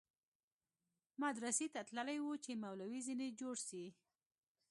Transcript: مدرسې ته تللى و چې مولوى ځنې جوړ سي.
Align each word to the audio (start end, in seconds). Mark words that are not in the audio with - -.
مدرسې 1.23 1.67
ته 1.73 1.81
تللى 1.89 2.17
و 2.21 2.27
چې 2.43 2.51
مولوى 2.63 2.99
ځنې 3.07 3.27
جوړ 3.39 3.55
سي. 3.69 3.85